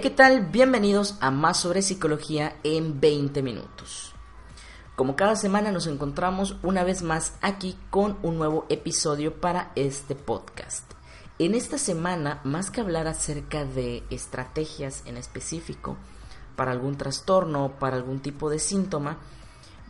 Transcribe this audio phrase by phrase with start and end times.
[0.00, 0.46] ¿qué tal?
[0.46, 4.14] Bienvenidos a Más sobre Psicología en 20 minutos.
[4.96, 10.14] Como cada semana nos encontramos una vez más aquí con un nuevo episodio para este
[10.14, 10.90] podcast.
[11.38, 15.98] En esta semana, más que hablar acerca de estrategias en específico
[16.56, 19.18] para algún trastorno, para algún tipo de síntoma,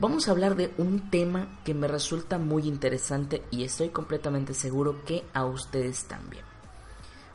[0.01, 5.05] vamos a hablar de un tema que me resulta muy interesante y estoy completamente seguro
[5.05, 6.45] que a ustedes también.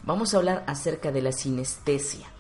[0.04, 2.35] Vamos a hablar acerca de la sinestesia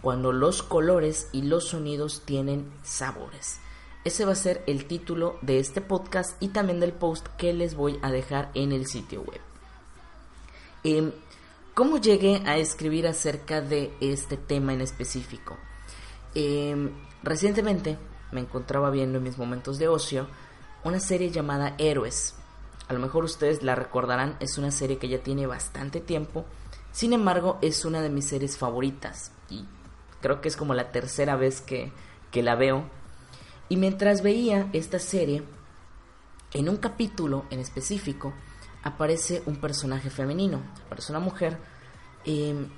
[0.00, 3.60] cuando los colores y los sonidos tienen sabores.
[4.04, 7.74] Ese va a ser el título de este podcast y también del post que les
[7.74, 9.40] voy a dejar en el sitio web.
[10.84, 11.12] Em,
[11.74, 15.56] ¿Cómo llegué a escribir acerca de este tema en específico?
[16.34, 16.90] Em,
[17.22, 17.96] recientemente
[18.32, 20.26] me encontraba viendo en mis momentos de ocio
[20.84, 22.34] una serie llamada Héroes.
[22.88, 26.44] A lo mejor ustedes la recordarán, es una serie que ya tiene bastante tiempo,
[26.92, 29.64] sin embargo es una de mis series favoritas y
[30.20, 31.92] creo que es como la tercera vez que,
[32.34, 32.84] la veo.
[33.68, 35.42] Y mientras veía esta serie,
[36.52, 38.32] en un capítulo en específico,
[38.82, 41.58] aparece un personaje femenino, aparece una mujer
[42.24, 42.68] em,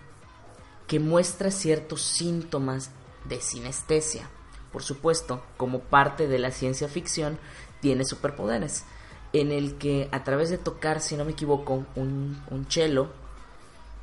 [0.87, 2.91] que muestra ciertos síntomas
[3.25, 4.29] de sinestesia.
[4.73, 7.39] Por supuesto, como parte de la ciencia ficción,
[7.81, 8.85] tiene superpoderes,
[9.33, 13.09] en el que a través de tocar, si no me equivoco, un, un cello,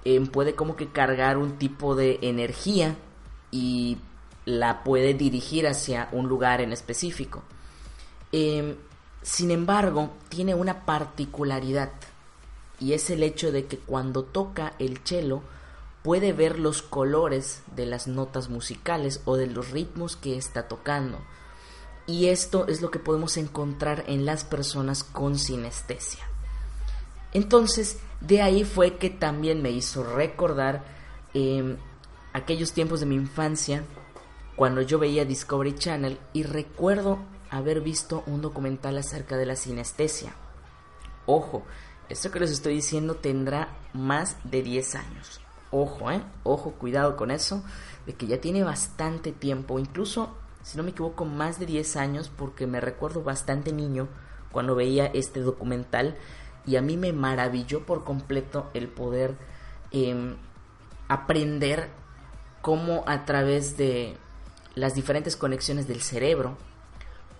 [0.06, 2.95] em, puede como que cargar un tipo de energía
[3.52, 3.97] y
[4.45, 7.44] la puede dirigir hacia un lugar en específico.
[8.31, 8.75] Em,
[9.22, 11.92] sin embargo, tiene una particularidad
[12.80, 15.42] y es el hecho de que cuando toca el cello
[16.03, 21.20] puede ver los colores de las notas musicales o de los ritmos que está tocando.
[22.08, 26.23] Y esto es lo que podemos encontrar en las personas con sinestesia.
[27.33, 30.83] Entonces, de ahí fue que también me hizo recordar
[31.33, 31.77] em,
[32.39, 33.83] aquellos tiempos de mi infancia
[34.55, 37.20] cuando yo veía Discovery Channel y recuerdo
[37.50, 40.33] haber visto un documental acerca de la sinestesia.
[41.26, 41.64] Ojo,
[42.10, 45.42] esto que les estoy diciendo tendrá más de 10 años.
[45.72, 47.64] Ojo, eh, ojo, cuidado con eso,
[48.05, 52.32] de que ya tiene bastante tiempo, incluso, si no me equivoco, más de 10 años,
[52.36, 54.08] porque me recuerdo bastante niño
[54.52, 56.17] cuando veía este documental
[56.66, 59.36] y a mí me maravilló por completo el poder
[59.92, 60.36] em,
[61.08, 61.89] aprender
[62.61, 64.17] cómo a través de
[64.75, 66.58] las diferentes conexiones del cerebro,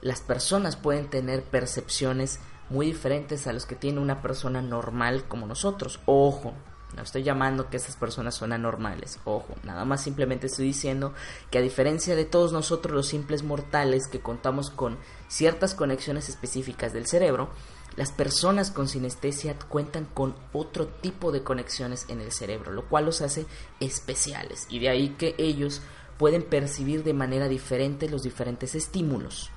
[0.02, 5.48] las personas pueden tener percepciones muy diferentes a los que tiene una persona normal como
[5.48, 6.00] nosotros.
[6.06, 6.54] Ojo,
[6.96, 11.14] no estoy llamando que esas personas son anormales, ojo, nada más simplemente estoy diciendo
[11.52, 14.98] que a diferencia de todos nosotros los simples mortales que contamos con
[15.28, 17.50] ciertas conexiones específicas del cerebro,
[17.96, 23.06] las personas con sinestesia cuentan con otro tipo de conexiones en el cerebro, lo cual
[23.06, 23.46] los hace
[23.80, 25.82] especiales y de ahí que ellos
[26.18, 29.52] pueden percibir de manera diferente los diferentes estímulos.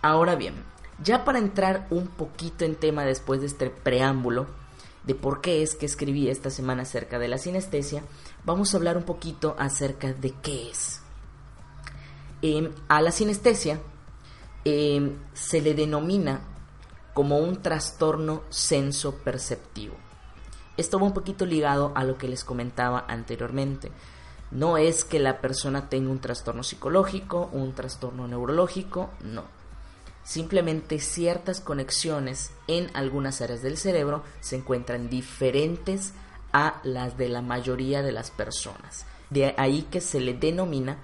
[0.00, 0.54] Ahora bien,
[1.02, 4.46] ya para entrar un poquito en tema después de este preámbulo
[5.04, 8.02] de por qué es que escribí esta semana acerca de la sinestesia,
[8.44, 11.00] vamos a hablar un poquito acerca de qué es.
[12.40, 13.80] Em, a la sinestesia
[14.64, 16.40] em, se le denomina
[17.14, 19.94] como un trastorno senso-perceptivo.
[20.76, 23.92] Esto va un poquito ligado a lo que les comentaba anteriormente.
[24.50, 29.44] No es que la persona tenga un trastorno psicológico, un trastorno neurológico, no.
[30.24, 36.12] Simplemente ciertas conexiones en algunas áreas del cerebro se encuentran diferentes
[36.52, 39.04] a las de la mayoría de las personas.
[39.30, 40.98] De ahí que se le denomina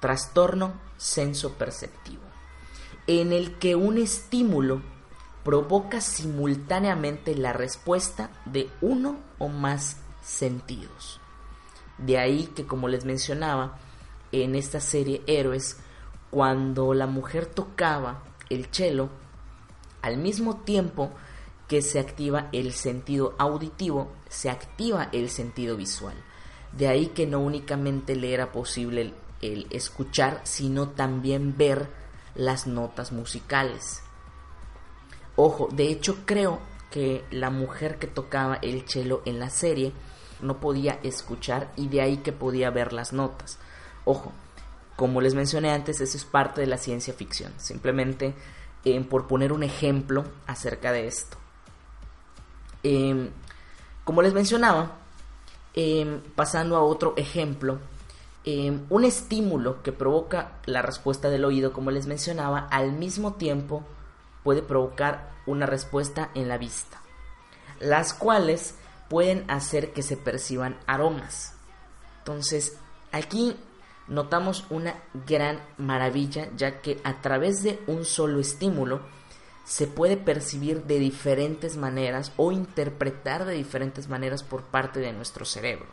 [0.00, 2.22] trastorno senso-perceptivo,
[3.06, 4.80] en el que un estímulo
[5.46, 11.20] provoca simultáneamente la respuesta de uno o más sentidos.
[11.98, 13.78] De ahí que, como les mencionaba,
[14.32, 15.78] en esta serie Héroes,
[16.32, 19.08] cuando la mujer tocaba el cello,
[20.02, 21.12] al mismo tiempo
[21.68, 26.16] que se activa el sentido auditivo, se activa el sentido visual.
[26.72, 31.88] De ahí que no únicamente le era posible el, escuchar, sino también ver
[32.34, 34.02] las notas musicales.
[35.36, 36.58] Ojo, de hecho creo
[36.90, 39.92] que la mujer que tocaba el cello en la serie
[40.40, 43.58] no podía escuchar y de ahí que podía ver las notas.
[44.04, 44.32] Ojo,
[44.96, 47.52] como les mencioné antes, eso es parte de la ciencia ficción.
[47.58, 48.34] Simplemente
[48.84, 51.36] eh, por poner un ejemplo acerca de esto.
[52.82, 53.30] Em,
[54.04, 54.92] como les mencionaba,
[55.74, 57.78] em, pasando a otro ejemplo,
[58.44, 63.82] em, un estímulo que provoca la respuesta del oído, como les mencionaba, al mismo tiempo
[64.46, 67.02] puede provocar una respuesta en la vista,
[67.80, 68.76] las cuales
[69.10, 71.52] pueden hacer que se perciban aromas.
[72.20, 72.78] Entonces,
[73.16, 73.56] Aquí
[74.08, 74.94] notamos una
[75.26, 79.00] gran maravilla ya que a través de un solo estímulo
[79.64, 85.46] se puede percibir de diferentes maneras o interpretar de diferentes maneras por parte de nuestro
[85.46, 85.86] cerebro.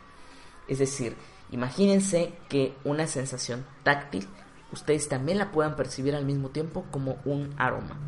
[0.68, 1.16] Es decir,
[1.50, 4.28] imagínense que una sensación táctil
[4.70, 7.98] ustedes también la puedan percibir al mismo tiempo como un aroma.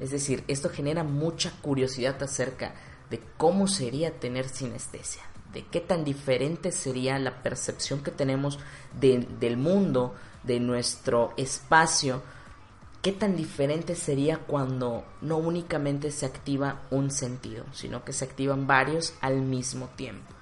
[0.00, 2.74] Es decir, esto genera mucha curiosidad acerca
[3.10, 5.22] de cómo sería tener sinestesia,
[5.52, 8.58] de qué tan diferente sería la percepción que tenemos
[9.00, 12.22] del mundo, de nuestro espacio,
[13.02, 18.66] qué tan diferente sería cuando no únicamente se activa un sentido, sino que se activan
[18.66, 20.34] varios al mismo tiempo.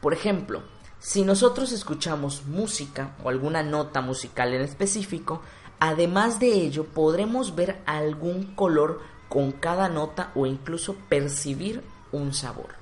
[0.00, 0.62] Por ejemplo,
[0.98, 5.42] si nosotros escuchamos música o alguna nota musical en específico,
[5.80, 11.82] además de ello podremos ver algún color con cada nota o incluso percibir
[12.12, 12.74] un sabor.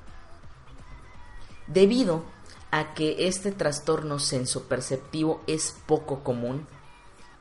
[1.66, 2.22] Debido
[2.70, 6.66] a que este trastorno sensoperceptivo es poco común,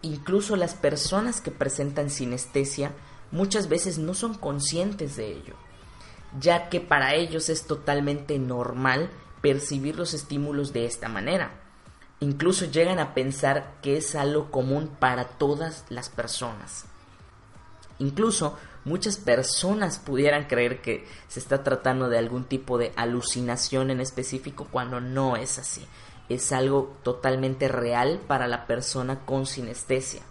[0.01, 2.91] incluso las personas que presentan sinestesia
[3.31, 5.55] muchas veces no son conscientes de ello,
[6.39, 9.09] ya que para ellos es totalmente normal
[9.41, 11.62] percibir los estímulos de esta manera.
[12.19, 16.85] Incluso llegan a pensar que es algo común para todas las personas.
[17.99, 23.99] Incluso muchas personas pudieran creer que se está tratando de algún tipo de alucinación en
[23.99, 25.85] específico cuando no es así.
[26.29, 30.21] Es algo totalmente real para la persona con sinestesia.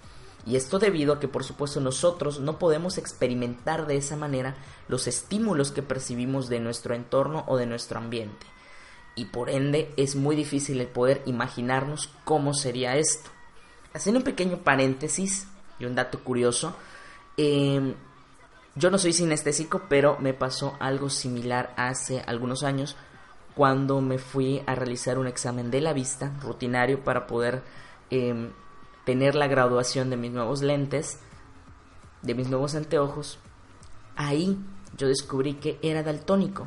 [0.45, 4.57] Y esto debido a que por supuesto nosotros no podemos experimentar de esa manera
[4.89, 8.52] los estímulos que percibimos de nuestro entorno o de nuestro ambiente.
[9.15, 13.31] Y por ende es muy difícil el poder imaginarnos cómo sería esto.
[13.93, 15.47] Haciendo un pequeño paréntesis
[15.79, 16.75] y un dato curioso,
[17.37, 17.95] eh,
[18.75, 22.97] yo no soy sinestésico, pero me pasó algo similar hace algunos años
[23.55, 27.63] cuando me fui a realizar un examen de la vista rutinario para poder
[28.09, 28.51] em,
[29.05, 31.19] tener la graduación de mis nuevos lentes,
[32.23, 33.39] de mis nuevos anteojos.
[34.17, 34.59] Ahí
[34.97, 36.67] yo descubrí que era daltónico.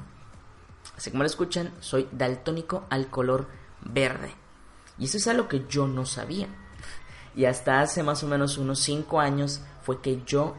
[0.97, 3.47] Así como lo escuchan, soy daltónico al color
[3.81, 4.33] verde.
[4.97, 6.47] Y eso es algo que yo no sabía.
[7.35, 10.55] Y hasta hace más o menos unos 5 años fue que yo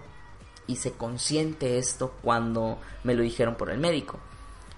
[0.66, 4.18] hice consciente esto cuando me lo dijeron por el médico.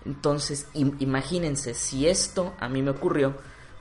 [0.05, 3.34] Entonces, imagínense, si esto a mí me ocurrió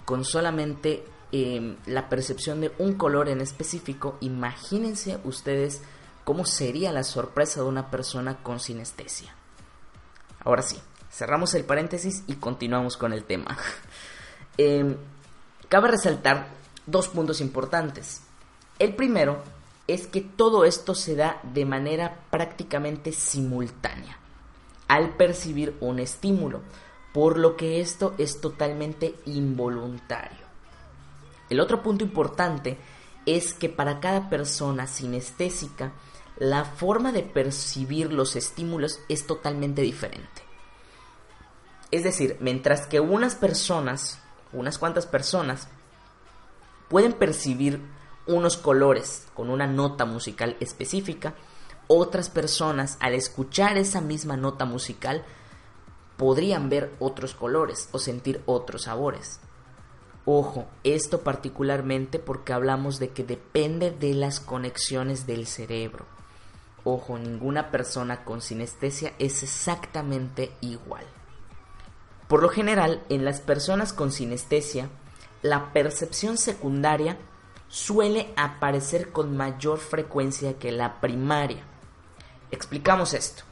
[0.04, 5.82] con solamente em, la percepción de un color en específico, imagínense ustedes
[6.24, 9.36] cómo sería la sorpresa de una persona con sinestesia.
[10.44, 10.78] Ahora sí,
[11.12, 13.58] cerramos el paréntesis y continuamos con el tema.
[14.60, 14.98] Em,
[15.70, 16.48] cabe resaltar
[16.88, 18.22] dos puntos importantes.
[18.80, 19.44] El primero
[19.86, 24.18] es que todo esto se da de manera prácticamente simultánea
[24.88, 26.62] al percibir un estímulo,
[27.14, 30.48] por lo que esto es totalmente involuntario.
[31.50, 32.78] El otro punto importante
[33.26, 35.92] es que para cada persona sinestésica,
[36.38, 40.47] la forma de percibir los estímulos es totalmente diferente.
[41.92, 44.20] Es decir, mientras que unas personas,
[44.52, 45.68] unas cuantas personas,
[46.90, 47.82] pueden percibir
[48.26, 51.34] unos colores con una nota musical específica,
[51.88, 55.24] otras personas al escuchar esa misma nota musical
[56.18, 59.40] podrían ver otros colores o sentir otros sabores.
[60.26, 66.06] Ojo, esto particularmente porque hablamos de que depende de las conexiones del cerebro.
[66.84, 71.06] Ojo, ninguna persona con sinestesia es exactamente igual.
[72.28, 74.90] Por lo general, en las personas con sinestesia,
[75.42, 77.18] la percepción secundaria
[77.70, 81.64] suele aparecer con mayor frecuencia que la primaria.
[82.52, 83.44] Explicamos esto.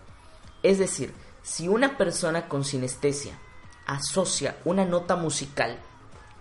[0.63, 1.13] Es decir,
[1.43, 3.37] si una persona con sinestesia
[3.85, 5.77] asocia una nota musical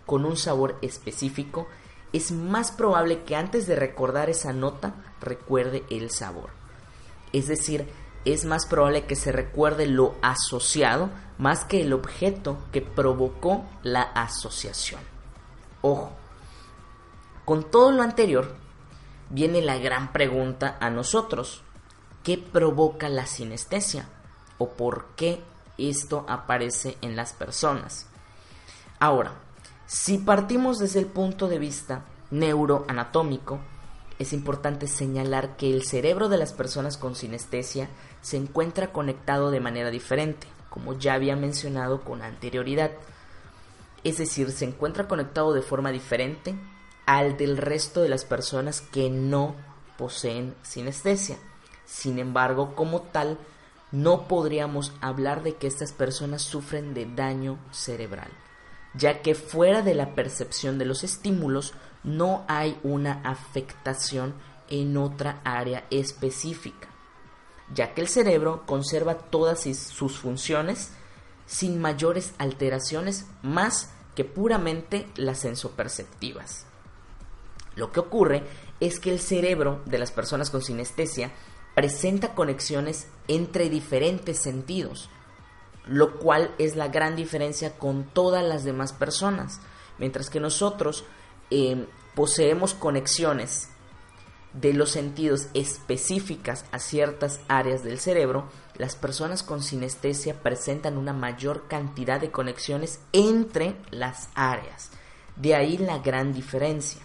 [0.07, 1.69] con un sabor específico,
[2.13, 6.51] es más probable que antes de recordar esa nota recuerde el sabor.
[7.33, 7.87] Es decir,
[8.25, 14.03] es más probable que se recuerde lo asociado más que el objeto que provocó la
[14.03, 15.01] asociación.
[15.83, 16.13] Ojo,
[17.45, 18.55] con todo lo anterior,
[19.31, 21.63] viene la gran pregunta a nosotros.
[22.23, 24.09] ¿Qué provoca la sinestesia?
[24.57, 25.43] ¿O por qué
[25.77, 28.07] esto aparece en las personas?
[28.99, 29.33] Ahora,
[29.87, 33.61] si partimos desde el punto de vista neuroanatómico,
[34.19, 37.89] es importante señalar que el cerebro de las personas con sinestesia
[38.21, 42.93] se encuentra conectado de manera diferente, como ya había mencionado con anterioridad.
[44.05, 46.55] Es decir, se encuentra conectado de forma diferente
[47.07, 49.55] al del resto de las personas que no
[49.99, 51.37] poseen sinestesia.
[51.85, 53.39] Sin embargo, como tal,
[53.93, 58.31] no podríamos hablar de que estas personas sufren de daño cerebral,
[58.95, 64.35] ya que fuera de la percepción de los estímulos no hay una afectación
[64.69, 66.89] en otra área específica,
[67.73, 70.91] ya que el cerebro conserva todas sus funciones
[71.47, 76.67] sin mayores alteraciones más que puramente las sensoperceptivas.
[77.75, 78.45] Lo que ocurre
[78.81, 81.33] es que el cerebro de las personas con sinestesia
[81.75, 85.11] presenta conexiones entre diferentes sentidos,
[85.87, 89.61] lo cual es la gran diferencia con todas las demás personas,
[89.99, 91.05] mientras que nosotros
[91.51, 93.69] eh, poseemos conexiones
[94.55, 101.13] de los sentidos específicas a ciertas áreas del cerebro, las personas con sinestesia presentan una
[101.13, 104.91] mayor cantidad de conexiones entre las áreas.
[105.37, 107.03] De ahí la gran diferencia.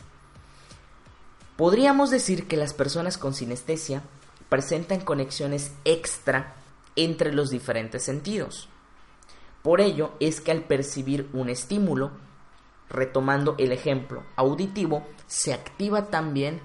[1.58, 4.04] Podríamos decir que las personas con sinestesia
[4.48, 6.56] presentan conexiones extra
[7.00, 8.68] entre los diferentes sentidos.
[9.64, 12.12] Por ello es que al percibir un estímulo,
[12.90, 16.62] retomando el ejemplo auditivo, se activa también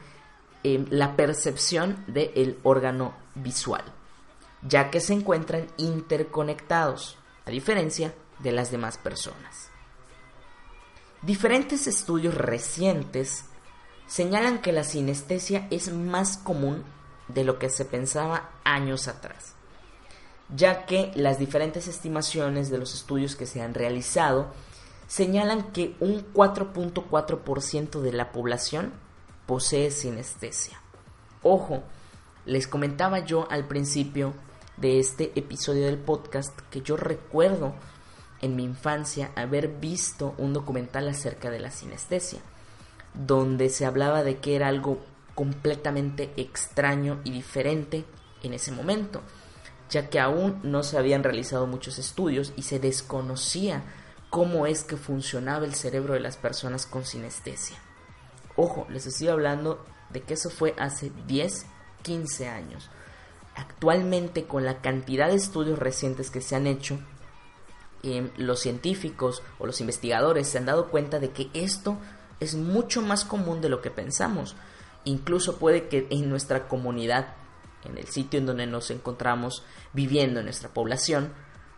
[0.65, 3.85] eh, la percepción del órgano visual,
[4.63, 9.71] ya que se encuentran interconectados, a diferencia de las demás personas.
[11.23, 13.45] Diferentes estudios recientes
[14.07, 16.85] señalan que la sinestesia es más común
[17.29, 19.55] de lo que se pensaba años atrás,
[20.49, 24.49] ya que las diferentes estimaciones de los estudios que se han realizado
[25.07, 28.93] señalan que un 4.4% de la población
[29.47, 30.81] posee sinestesia.
[31.43, 31.83] Ojo,
[32.47, 34.35] les comentaba yo al principio
[34.77, 37.75] de este episodio del podcast que yo recuerdo
[38.41, 42.41] en mi infancia haber visto un documental acerca de la sinestesia
[43.15, 44.99] donde se hablaba de que era algo
[45.35, 48.05] completamente extraño y diferente
[48.43, 49.23] en ese momento,
[49.91, 53.83] ya que aún no se habían realizado muchos estudios y se desconocía
[54.31, 57.77] cómo es que funcionaba el cerebro de las personas con sinestesia.
[58.57, 61.67] Ojo, les estoy hablando de que eso fue hace 10,
[62.03, 62.91] 15 años.
[63.57, 66.99] Actualmente, con la cantidad de estudios recientes que se han hecho,
[68.03, 71.97] eh, los científicos o los investigadores se han dado cuenta de que esto
[72.41, 74.57] es mucho más común de lo que pensamos.
[75.05, 77.35] Incluso puede que en nuestra comunidad,
[77.85, 79.63] en el sitio en donde nos encontramos
[79.93, 81.33] viviendo, en nuestra población,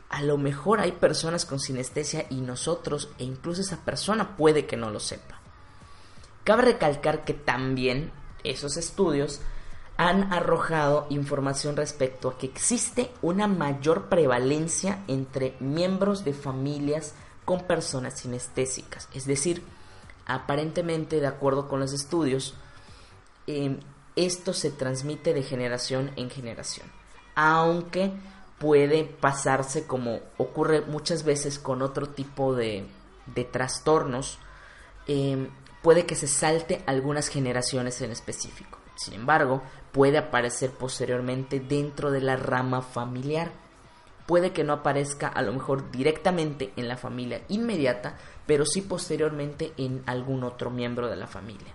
[0.09, 4.77] a lo mejor hay personas con sinestesia y nosotros, e incluso esa persona puede que
[4.77, 5.41] no lo sepa.
[6.45, 8.13] Cabe recalcar que también
[8.45, 9.41] esos estudios
[9.97, 17.65] han arrojado información respecto a que existe una mayor prevalencia entre miembros de familias con
[17.65, 19.63] personas sinestésicas, es decir,
[20.27, 22.55] aparentemente, de acuerdo con los estudios,
[23.47, 23.81] em,
[24.17, 26.91] esto se transmite de generación en generación.
[27.35, 28.13] Aunque
[28.59, 32.87] puede pasarse como ocurre muchas veces con otro tipo de,
[33.53, 34.39] trastornos,
[35.07, 35.51] em,
[35.83, 38.79] puede que se salte algunas generaciones en específico.
[38.97, 43.53] Sin embargo, puede aparecer posteriormente dentro de la rama familiar.
[44.27, 49.75] Puede que no aparezca a lo mejor directamente en la familia inmediata, pero sí posteriormente
[49.77, 51.75] en algún otro miembro de la familia.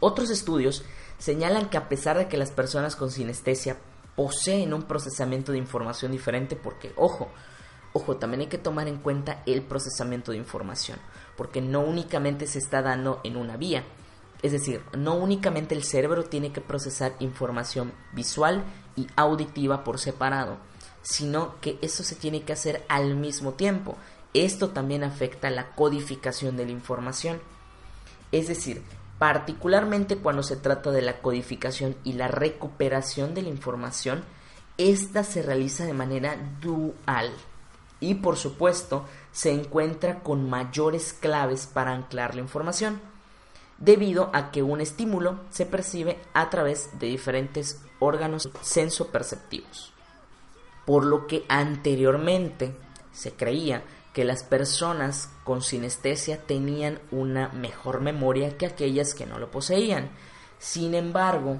[0.00, 0.82] Otros estudios
[1.20, 3.76] señalan que a pesar de que las personas con sinestesia
[4.16, 7.28] poseen un procesamiento de información diferente, porque, ojo,
[7.92, 10.98] ojo, también hay que tomar en cuenta el procesamiento de información,
[11.36, 13.84] porque no únicamente se está dando en una vía,
[14.42, 18.64] es decir, no únicamente el cerebro tiene que procesar información visual
[18.96, 20.56] y auditiva por separado,
[21.02, 23.96] sino que eso se tiene que hacer al mismo tiempo.
[24.32, 27.40] Esto también afecta la codificación de la información.
[28.32, 28.82] Es decir,
[29.20, 34.24] particularmente cuando se trata de la codificación y la recuperación de la información,
[34.78, 37.30] esta se realiza de manera dual
[38.00, 42.98] y por supuesto se encuentra con mayores claves para anclar la información,
[43.76, 49.92] debido a que un estímulo se percibe a través de diferentes órganos sensoperceptivos.
[50.86, 52.74] Por lo que anteriormente
[53.12, 53.82] se creía
[54.12, 60.10] que las personas con sinestesia tenían una mejor memoria que aquellas que no lo poseían.
[60.58, 61.58] Sin embargo,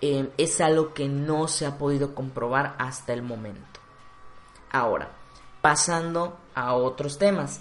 [0.00, 3.80] em, es algo que no se ha podido comprobar hasta el momento.
[4.70, 5.10] Ahora,
[5.62, 7.60] pasando a otros temas,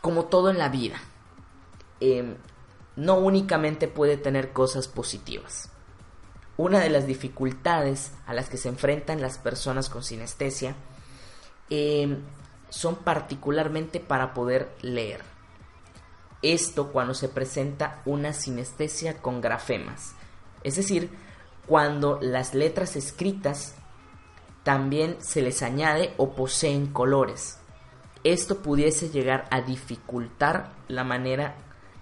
[0.00, 0.96] como todo en la vida,
[2.00, 2.36] em,
[2.96, 5.70] no únicamente puede tener cosas positivas.
[6.56, 10.74] Una de las dificultades a las que se enfrentan las personas con sinestesia
[11.70, 12.18] eh,
[12.72, 15.20] son particularmente para poder leer.
[16.40, 20.14] Esto cuando se presenta una sinestesia con grafemas,
[20.64, 21.10] es decir,
[21.66, 23.74] cuando las letras escritas
[24.62, 27.58] también se les añade o poseen colores.
[28.24, 31.56] esto pudiese llegar a dificultar la manera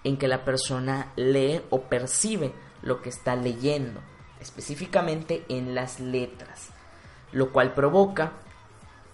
[0.04, 4.00] en que la persona lee o percibe lo que está leyendo,
[4.38, 6.68] específicamente en las letras,
[7.32, 8.34] lo cual provoca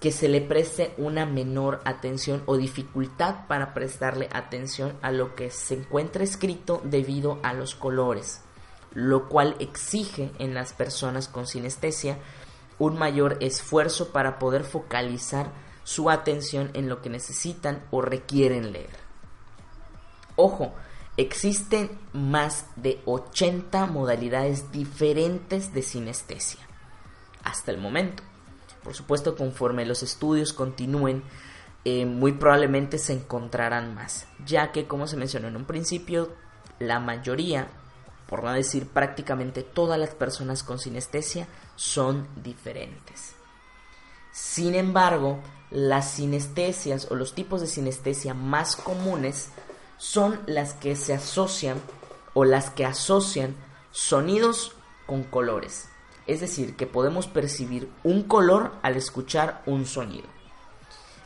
[0.00, 5.50] que se le preste una menor atención o dificultad para prestarle atención a lo que
[5.50, 8.42] se encuentra escrito debido a los colores,
[8.92, 12.18] lo cual exige en las personas con sinestesia
[12.78, 15.50] un mayor esfuerzo para poder focalizar
[15.82, 18.90] su atención en lo que necesitan o requieren leer.
[20.34, 20.74] Ojo,
[21.16, 26.60] existen más de 80 modalidades diferentes de sinestesia
[27.42, 28.22] hasta el momento.
[28.86, 31.24] Por supuesto, conforme los estudios continúen,
[31.84, 36.32] eh, muy probablemente se encontrarán más, ya que, como se mencionó en un principio,
[36.78, 37.66] la mayoría,
[38.28, 43.34] por no decir prácticamente todas las personas con sinestesia, son diferentes.
[44.30, 45.40] Sin embargo,
[45.72, 49.50] las sinestesias o los tipos de sinestesia más comunes
[49.98, 51.80] son las que se asocian
[52.34, 53.56] o las que asocian
[53.90, 54.76] sonidos
[55.06, 55.88] con colores.
[56.26, 60.26] Es decir, que podemos percibir un color al escuchar un sonido.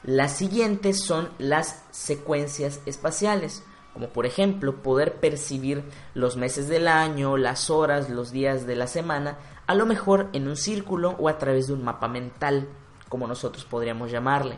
[0.03, 7.37] Las siguientes son las secuencias espaciales, como por ejemplo poder percibir los meses del año,
[7.37, 11.39] las horas, los días de la semana, a lo mejor en un círculo o a
[11.39, 12.69] través de un mapa mental
[13.09, 14.57] como nosotros podríamos llamarle.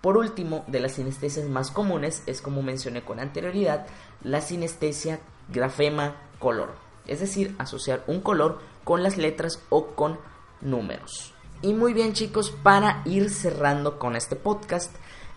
[0.00, 3.86] Por último, de las sinestesias más comunes es como mencioné con anterioridad,
[4.22, 6.74] la sinestesia grafema color,
[7.06, 10.18] es decir, asociar un color con las letras o con
[10.60, 11.32] números.
[11.62, 14.94] Y muy bien chicos, para ir cerrando con este podcast,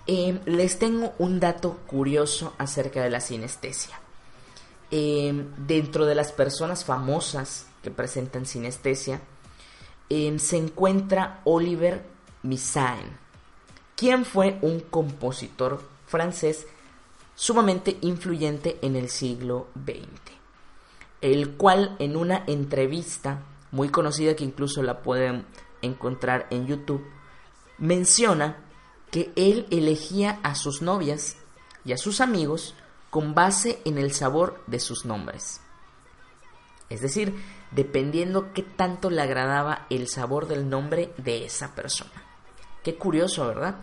[0.07, 3.99] eh, les tengo un dato curioso acerca de la sinestesia.
[4.91, 9.21] Eh, dentro de las personas famosas que presentan sinestesia,
[10.09, 12.05] eh, se encuentra Oliver
[12.43, 13.17] Misaen,
[13.95, 16.67] quien fue un compositor francés
[17.35, 20.31] sumamente influyente en el siglo XX,
[21.21, 25.45] el cual en una entrevista muy conocida que incluso la pueden
[25.81, 27.05] encontrar en YouTube,
[27.77, 28.57] menciona
[29.11, 31.37] que él elegía a sus novias
[31.85, 32.75] y a sus amigos
[33.09, 35.61] con base en el sabor de sus nombres.
[36.89, 37.35] Es decir,
[37.71, 42.11] dependiendo qué tanto le agradaba el sabor del nombre de esa persona.
[42.83, 43.75] Qué curioso, ¿verdad?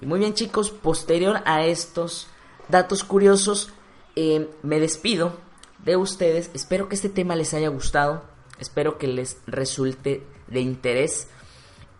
[0.00, 2.28] Y muy bien chicos, posterior a estos
[2.68, 3.70] datos curiosos,
[4.16, 5.36] eh, me despido
[5.84, 6.50] de ustedes.
[6.54, 8.22] Espero que este tema les haya gustado,
[8.58, 11.28] espero que les resulte de interés.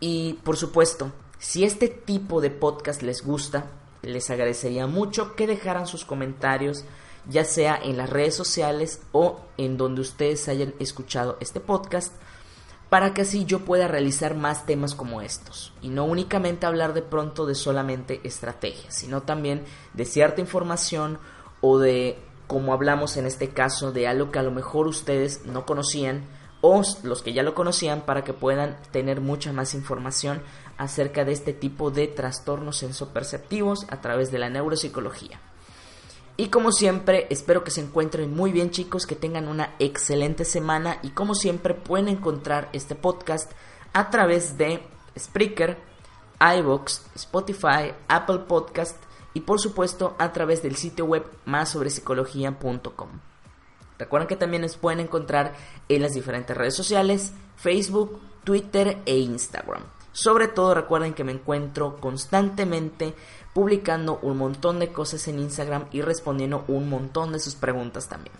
[0.00, 3.66] Y por supuesto, si este tipo de podcast les gusta,
[4.02, 6.84] les agradecería mucho que dejaran sus comentarios,
[7.28, 12.14] ya sea en las redes sociales o en donde ustedes hayan escuchado este podcast
[12.90, 17.02] para que así yo pueda realizar más temas como estos y no únicamente hablar de
[17.02, 19.64] pronto de solamente estrategias, sino también
[19.94, 21.18] de cierta información
[21.60, 22.18] o de,
[22.50, 26.24] como hablamos en este caso, de algo que a lo mejor ustedes no conocían
[26.62, 30.42] o los que ya lo conocían para que puedan tener mucha más información
[30.76, 35.38] acerca de este tipo de trastornos sensoperceptivos a través de la neuropsicología.
[36.36, 40.98] Y como siempre, espero que se encuentren muy bien chicos, que tengan una excelente semana
[41.04, 43.52] y como siempre pueden encontrar este podcast
[43.92, 44.82] a través de
[45.16, 45.78] Spreaker,
[46.40, 48.96] iVoox, Spotify, Apple Podcast
[49.34, 53.08] y por supuesto a través del sitio web más psicología.com.
[53.98, 55.54] Recuerden que también nos pueden encontrar
[55.88, 59.82] en las diferentes redes sociales, Facebook, Twitter e Instagram.
[60.12, 63.14] Sobre todo recuerden que me encuentro constantemente
[63.52, 68.34] publicando un montón de cosas en Instagram y respondiendo un montón de sus preguntas también.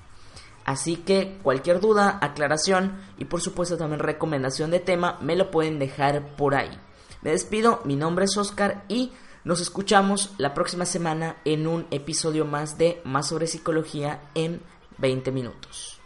[0.65, 5.79] Así que cualquier duda, aclaración y por supuesto también recomendación de tema me lo pueden
[5.79, 6.71] dejar por ahí.
[7.23, 9.13] Me despido, mi nombre es Oscar y
[9.45, 14.61] nos escuchamos la próxima semana en un episodio más de Más sobre psicología en
[14.99, 15.99] 20 minutos.